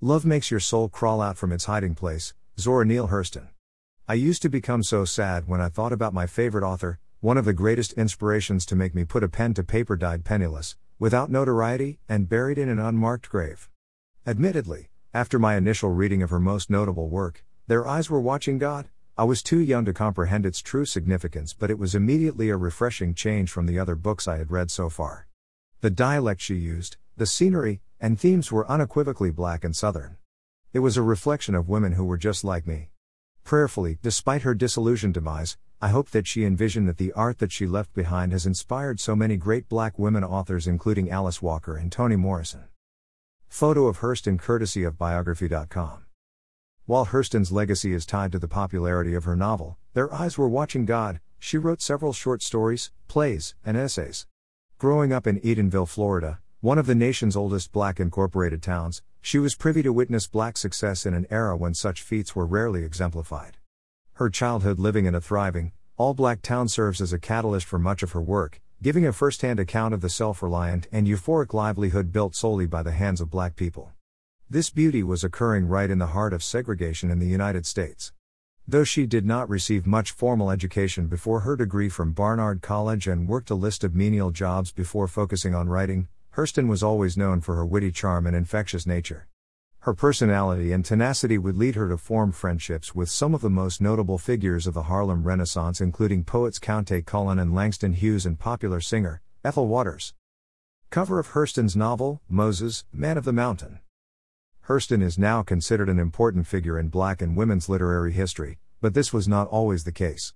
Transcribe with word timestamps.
Love 0.00 0.24
makes 0.24 0.48
your 0.48 0.60
soul 0.60 0.88
crawl 0.88 1.20
out 1.20 1.36
from 1.36 1.50
its 1.50 1.64
hiding 1.64 1.92
place, 1.92 2.32
Zora 2.56 2.86
Neale 2.86 3.08
Hurston. 3.08 3.48
I 4.06 4.14
used 4.14 4.42
to 4.42 4.48
become 4.48 4.84
so 4.84 5.04
sad 5.04 5.48
when 5.48 5.60
I 5.60 5.68
thought 5.68 5.92
about 5.92 6.14
my 6.14 6.24
favorite 6.24 6.62
author, 6.62 7.00
one 7.18 7.36
of 7.36 7.44
the 7.44 7.52
greatest 7.52 7.94
inspirations 7.94 8.64
to 8.66 8.76
make 8.76 8.94
me 8.94 9.04
put 9.04 9.24
a 9.24 9.28
pen 9.28 9.54
to 9.54 9.64
paper 9.64 9.96
died 9.96 10.24
penniless, 10.24 10.76
without 11.00 11.32
notoriety, 11.32 11.98
and 12.08 12.28
buried 12.28 12.58
in 12.58 12.68
an 12.68 12.78
unmarked 12.78 13.28
grave. 13.28 13.68
Admittedly, 14.24 14.88
after 15.12 15.36
my 15.36 15.56
initial 15.56 15.90
reading 15.90 16.22
of 16.22 16.30
her 16.30 16.38
most 16.38 16.70
notable 16.70 17.08
work, 17.08 17.44
Their 17.66 17.84
Eyes 17.84 18.08
Were 18.08 18.20
Watching 18.20 18.58
God, 18.58 18.88
I 19.16 19.24
was 19.24 19.42
too 19.42 19.58
young 19.58 19.84
to 19.84 19.92
comprehend 19.92 20.46
its 20.46 20.62
true 20.62 20.84
significance, 20.84 21.54
but 21.54 21.72
it 21.72 21.78
was 21.78 21.96
immediately 21.96 22.50
a 22.50 22.56
refreshing 22.56 23.14
change 23.14 23.50
from 23.50 23.66
the 23.66 23.80
other 23.80 23.96
books 23.96 24.28
I 24.28 24.38
had 24.38 24.52
read 24.52 24.70
so 24.70 24.88
far. 24.88 25.27
The 25.80 25.90
dialect 25.90 26.40
she 26.40 26.56
used, 26.56 26.96
the 27.16 27.24
scenery, 27.24 27.80
and 28.00 28.18
themes 28.18 28.50
were 28.50 28.68
unequivocally 28.68 29.30
black 29.30 29.62
and 29.62 29.76
southern. 29.76 30.16
It 30.72 30.80
was 30.80 30.96
a 30.96 31.02
reflection 31.02 31.54
of 31.54 31.68
women 31.68 31.92
who 31.92 32.04
were 32.04 32.16
just 32.16 32.42
like 32.42 32.66
me. 32.66 32.90
Prayerfully, 33.44 33.98
despite 34.02 34.42
her 34.42 34.54
disillusioned 34.54 35.14
demise, 35.14 35.56
I 35.80 35.90
hope 35.90 36.10
that 36.10 36.26
she 36.26 36.44
envisioned 36.44 36.88
that 36.88 36.96
the 36.96 37.12
art 37.12 37.38
that 37.38 37.52
she 37.52 37.64
left 37.64 37.94
behind 37.94 38.32
has 38.32 38.44
inspired 38.44 38.98
so 38.98 39.14
many 39.14 39.36
great 39.36 39.68
black 39.68 40.00
women 40.00 40.24
authors, 40.24 40.66
including 40.66 41.10
Alice 41.10 41.40
Walker 41.40 41.76
and 41.76 41.92
Toni 41.92 42.16
Morrison. 42.16 42.64
Photo 43.46 43.86
of 43.86 44.00
Hurston 44.00 44.36
courtesy 44.36 44.82
of 44.82 44.98
biography.com. 44.98 46.06
While 46.86 47.06
Hurston's 47.06 47.52
legacy 47.52 47.92
is 47.92 48.04
tied 48.04 48.32
to 48.32 48.40
the 48.40 48.48
popularity 48.48 49.14
of 49.14 49.22
her 49.24 49.36
novel, 49.36 49.78
Their 49.94 50.12
Eyes 50.12 50.36
Were 50.36 50.48
Watching 50.48 50.86
God, 50.86 51.20
she 51.38 51.56
wrote 51.56 51.80
several 51.80 52.12
short 52.12 52.42
stories, 52.42 52.90
plays, 53.06 53.54
and 53.64 53.76
essays. 53.76 54.26
Growing 54.78 55.12
up 55.12 55.26
in 55.26 55.40
Eatonville, 55.40 55.88
Florida, 55.88 56.38
one 56.60 56.78
of 56.78 56.86
the 56.86 56.94
nation's 56.94 57.34
oldest 57.34 57.72
black 57.72 57.98
incorporated 57.98 58.62
towns, 58.62 59.02
she 59.20 59.36
was 59.36 59.56
privy 59.56 59.82
to 59.82 59.92
witness 59.92 60.28
black 60.28 60.56
success 60.56 61.04
in 61.04 61.14
an 61.14 61.26
era 61.30 61.56
when 61.56 61.74
such 61.74 62.00
feats 62.00 62.36
were 62.36 62.46
rarely 62.46 62.84
exemplified. 62.84 63.56
Her 64.12 64.30
childhood 64.30 64.78
living 64.78 65.06
in 65.06 65.16
a 65.16 65.20
thriving, 65.20 65.72
all 65.96 66.14
black 66.14 66.42
town 66.42 66.68
serves 66.68 67.00
as 67.00 67.12
a 67.12 67.18
catalyst 67.18 67.66
for 67.66 67.80
much 67.80 68.04
of 68.04 68.12
her 68.12 68.22
work, 68.22 68.60
giving 68.80 69.04
a 69.04 69.12
first 69.12 69.42
hand 69.42 69.58
account 69.58 69.94
of 69.94 70.00
the 70.00 70.08
self 70.08 70.44
reliant 70.44 70.86
and 70.92 71.08
euphoric 71.08 71.52
livelihood 71.52 72.12
built 72.12 72.36
solely 72.36 72.66
by 72.66 72.84
the 72.84 72.92
hands 72.92 73.20
of 73.20 73.32
black 73.32 73.56
people. 73.56 73.90
This 74.48 74.70
beauty 74.70 75.02
was 75.02 75.24
occurring 75.24 75.66
right 75.66 75.90
in 75.90 75.98
the 75.98 76.14
heart 76.14 76.32
of 76.32 76.44
segregation 76.44 77.10
in 77.10 77.18
the 77.18 77.26
United 77.26 77.66
States. 77.66 78.12
Though 78.70 78.84
she 78.84 79.06
did 79.06 79.24
not 79.24 79.48
receive 79.48 79.86
much 79.86 80.12
formal 80.12 80.50
education 80.50 81.06
before 81.06 81.40
her 81.40 81.56
degree 81.56 81.88
from 81.88 82.12
Barnard 82.12 82.60
College 82.60 83.08
and 83.08 83.26
worked 83.26 83.48
a 83.48 83.54
list 83.54 83.82
of 83.82 83.94
menial 83.94 84.30
jobs 84.30 84.72
before 84.72 85.08
focusing 85.08 85.54
on 85.54 85.70
writing, 85.70 86.08
Hurston 86.36 86.68
was 86.68 86.82
always 86.82 87.16
known 87.16 87.40
for 87.40 87.54
her 87.54 87.64
witty 87.64 87.90
charm 87.90 88.26
and 88.26 88.36
infectious 88.36 88.86
nature. 88.86 89.26
Her 89.80 89.94
personality 89.94 90.70
and 90.70 90.84
tenacity 90.84 91.38
would 91.38 91.56
lead 91.56 91.76
her 91.76 91.88
to 91.88 91.96
form 91.96 92.30
friendships 92.30 92.94
with 92.94 93.08
some 93.08 93.34
of 93.34 93.40
the 93.40 93.48
most 93.48 93.80
notable 93.80 94.18
figures 94.18 94.66
of 94.66 94.74
the 94.74 94.82
Harlem 94.82 95.24
Renaissance, 95.24 95.80
including 95.80 96.24
poets 96.24 96.58
Countee 96.58 97.06
Cullen 97.06 97.38
and 97.38 97.54
Langston 97.54 97.94
Hughes 97.94 98.26
and 98.26 98.38
popular 98.38 98.82
singer, 98.82 99.22
Ethel 99.42 99.66
Waters. 99.66 100.12
Cover 100.90 101.18
of 101.18 101.28
Hurston's 101.28 101.74
novel, 101.74 102.20
Moses, 102.28 102.84
Man 102.92 103.16
of 103.16 103.24
the 103.24 103.32
Mountain. 103.32 103.78
Hurston 104.68 105.02
is 105.02 105.18
now 105.18 105.42
considered 105.42 105.88
an 105.88 105.98
important 105.98 106.46
figure 106.46 106.78
in 106.78 106.88
black 106.88 107.22
and 107.22 107.34
women's 107.34 107.70
literary 107.70 108.12
history, 108.12 108.58
but 108.82 108.92
this 108.92 109.14
was 109.14 109.26
not 109.26 109.48
always 109.48 109.84
the 109.84 109.92
case. 109.92 110.34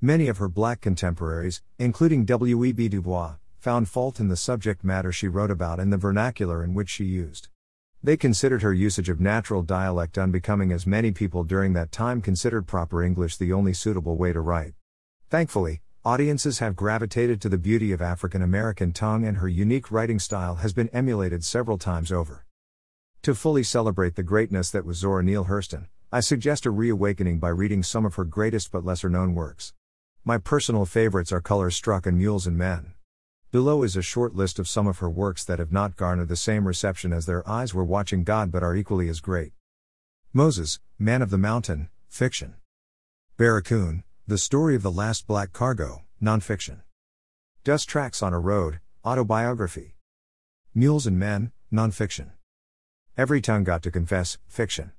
Many 0.00 0.26
of 0.28 0.38
her 0.38 0.48
black 0.48 0.80
contemporaries, 0.80 1.60
including 1.78 2.24
W.E.B. 2.24 2.88
Du 2.88 3.02
Bois, 3.02 3.34
found 3.58 3.90
fault 3.90 4.20
in 4.20 4.28
the 4.28 4.38
subject 4.38 4.84
matter 4.84 5.12
she 5.12 5.28
wrote 5.28 5.50
about 5.50 5.78
and 5.80 5.92
the 5.92 5.98
vernacular 5.98 6.64
in 6.64 6.72
which 6.72 6.88
she 6.88 7.04
used. 7.04 7.48
They 8.02 8.16
considered 8.16 8.62
her 8.62 8.72
usage 8.72 9.10
of 9.10 9.20
natural 9.20 9.60
dialect 9.60 10.16
unbecoming, 10.16 10.72
as 10.72 10.86
many 10.86 11.12
people 11.12 11.44
during 11.44 11.74
that 11.74 11.92
time 11.92 12.22
considered 12.22 12.66
proper 12.66 13.02
English 13.02 13.36
the 13.36 13.52
only 13.52 13.74
suitable 13.74 14.16
way 14.16 14.32
to 14.32 14.40
write. 14.40 14.72
Thankfully, 15.28 15.82
audiences 16.06 16.60
have 16.60 16.74
gravitated 16.74 17.38
to 17.42 17.50
the 17.50 17.58
beauty 17.58 17.92
of 17.92 18.00
African 18.00 18.40
American 18.40 18.92
tongue, 18.92 19.26
and 19.26 19.36
her 19.36 19.48
unique 19.48 19.90
writing 19.90 20.18
style 20.18 20.54
has 20.54 20.72
been 20.72 20.88
emulated 20.88 21.44
several 21.44 21.76
times 21.76 22.10
over. 22.10 22.43
To 23.24 23.34
fully 23.34 23.62
celebrate 23.62 24.16
the 24.16 24.22
greatness 24.22 24.70
that 24.70 24.84
was 24.84 24.98
Zora 24.98 25.22
Neale 25.22 25.46
Hurston, 25.46 25.86
I 26.12 26.20
suggest 26.20 26.66
a 26.66 26.70
reawakening 26.70 27.38
by 27.38 27.48
reading 27.48 27.82
some 27.82 28.04
of 28.04 28.16
her 28.16 28.24
greatest 28.24 28.70
but 28.70 28.84
lesser 28.84 29.08
known 29.08 29.34
works. 29.34 29.72
My 30.26 30.36
personal 30.36 30.84
favorites 30.84 31.32
are 31.32 31.40
Colors 31.40 31.74
Struck 31.74 32.04
and 32.04 32.18
Mules 32.18 32.46
and 32.46 32.58
Men. 32.58 32.92
Below 33.50 33.82
is 33.82 33.96
a 33.96 34.02
short 34.02 34.34
list 34.34 34.58
of 34.58 34.68
some 34.68 34.86
of 34.86 34.98
her 34.98 35.08
works 35.08 35.42
that 35.42 35.58
have 35.58 35.72
not 35.72 35.96
garnered 35.96 36.28
the 36.28 36.36
same 36.36 36.68
reception 36.68 37.14
as 37.14 37.24
Their 37.24 37.48
Eyes 37.48 37.72
Were 37.72 37.82
Watching 37.82 38.24
God 38.24 38.52
but 38.52 38.62
are 38.62 38.76
equally 38.76 39.08
as 39.08 39.20
great. 39.20 39.52
Moses, 40.34 40.78
Man 40.98 41.22
of 41.22 41.30
the 41.30 41.38
Mountain, 41.38 41.88
fiction. 42.10 42.56
Barracoon, 43.38 44.04
The 44.26 44.36
Story 44.36 44.76
of 44.76 44.82
the 44.82 44.92
Last 44.92 45.26
Black 45.26 45.54
Cargo, 45.54 46.02
nonfiction. 46.22 46.82
Dust 47.64 47.88
Tracks 47.88 48.22
on 48.22 48.34
a 48.34 48.38
Road, 48.38 48.80
autobiography. 49.02 49.96
Mules 50.74 51.06
and 51.06 51.18
Men, 51.18 51.52
nonfiction. 51.72 52.32
Every 53.16 53.40
Tongue 53.40 53.62
Got 53.62 53.82
to 53.84 53.92
Confess, 53.92 54.38
fiction. 54.48 54.90